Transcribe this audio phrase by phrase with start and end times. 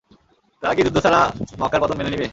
[0.63, 1.21] তারা কি যুদ্ধ ছাড়া
[1.59, 2.27] মক্কার পতন মেনে নিবে?